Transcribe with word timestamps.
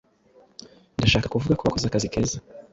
Ndashaka 0.97 1.31
kuvuga 1.33 1.53
ko 1.57 1.63
wakoze 1.63 1.85
akazi 1.87 2.11
keza. 2.13 2.37